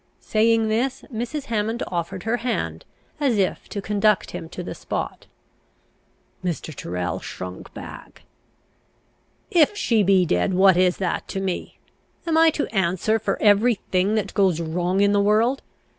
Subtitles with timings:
[0.19, 1.43] Saying this, Mrs.
[1.43, 2.85] Hammond offered her hand,
[3.19, 5.27] as if to conduct him to the spot.
[6.43, 6.73] Mr.
[6.73, 8.23] Tyrrel shrunk back.
[9.51, 11.77] "If she be dead, what is that to me?
[12.25, 15.61] Am I to answer for every thing that goes wrong in the world?